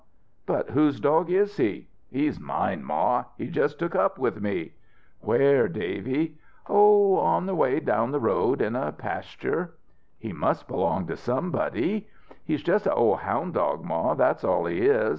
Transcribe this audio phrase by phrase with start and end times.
[0.47, 4.73] "But whose dog is he?" "He's mine, Ma he just took up with me."
[5.19, 7.21] "Where, Davy?" "Oh,
[7.53, 9.75] way back down the road in a pasture."
[10.17, 12.07] "He must belong to somebody."
[12.43, 15.09] "He's just a ol' hound dog, Ma, that's all he is.